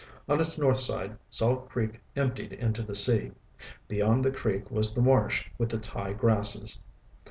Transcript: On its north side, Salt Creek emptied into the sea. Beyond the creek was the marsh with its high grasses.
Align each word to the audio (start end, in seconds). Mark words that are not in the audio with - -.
On 0.27 0.39
its 0.41 0.57
north 0.57 0.79
side, 0.79 1.15
Salt 1.29 1.69
Creek 1.69 2.01
emptied 2.15 2.53
into 2.53 2.81
the 2.81 2.95
sea. 2.95 3.33
Beyond 3.87 4.25
the 4.25 4.31
creek 4.31 4.71
was 4.71 4.95
the 4.95 5.01
marsh 5.03 5.45
with 5.59 5.71
its 5.75 5.89
high 5.89 6.13
grasses. 6.13 6.81